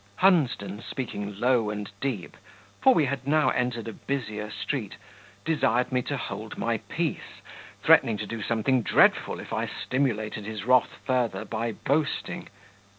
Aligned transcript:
Hunsden 0.15 0.81
speaking 0.81 1.39
low 1.39 1.69
and 1.69 1.91
deep, 2.01 2.35
for 2.81 2.91
we 2.91 3.05
had 3.05 3.27
now 3.27 3.49
entered 3.49 3.87
a 3.87 3.93
busier 3.93 4.49
street 4.49 4.95
desired 5.45 5.91
me 5.91 6.01
to 6.01 6.17
hold 6.17 6.57
my 6.57 6.79
peace, 6.79 7.43
threatening 7.83 8.17
to 8.17 8.25
do 8.25 8.41
something 8.41 8.81
dreadful 8.81 9.39
if 9.39 9.53
I 9.53 9.67
stimulated 9.67 10.43
his 10.43 10.65
wrath 10.65 10.97
further 11.05 11.45
by 11.45 11.73
boasting. 11.73 12.49